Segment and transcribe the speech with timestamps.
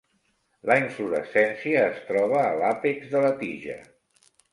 [0.69, 3.77] La inflorescència es troba a l'àpex de la tija.